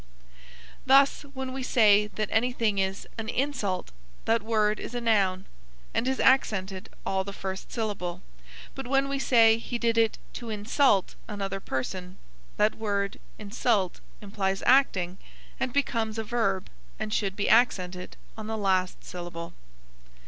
Thus 0.83 1.21
when 1.35 1.53
we 1.53 1.61
say 1.61 2.07
that 2.07 2.29
anything 2.31 2.79
is 2.79 3.07
"an 3.19 3.29
in'sult," 3.29 3.91
that 4.25 4.41
word 4.41 4.79
is 4.79 4.95
a 4.95 4.99
noun, 4.99 5.45
and 5.93 6.07
is 6.07 6.19
accented 6.19 6.89
all 7.05 7.23
the 7.23 7.31
first 7.31 7.71
syllable; 7.71 8.23
but 8.73 8.87
when 8.87 9.07
we 9.09 9.19
say 9.19 9.59
he 9.59 9.77
did 9.77 9.99
it 9.99 10.17
"to 10.33 10.49
insult' 10.49 11.13
another 11.27 11.59
person," 11.59 12.17
that 12.57 12.73
word 12.73 13.19
insult' 13.37 13.99
implies 14.23 14.63
acting, 14.65 15.19
and 15.59 15.71
becomes 15.71 16.17
a 16.17 16.23
verb, 16.23 16.67
and 16.97 17.13
should 17.13 17.35
be 17.35 17.47
accented 17.47 18.17
on 18.35 18.47
the 18.47 18.57
last 18.57 19.03
syllable. 19.03 19.53